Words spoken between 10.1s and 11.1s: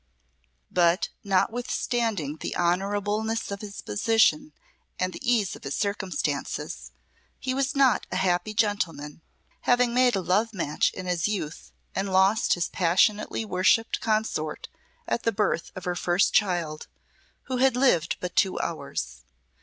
a love match in